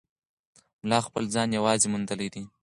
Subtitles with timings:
[0.83, 2.43] ملا خپل ځان یوازې موندلی دی.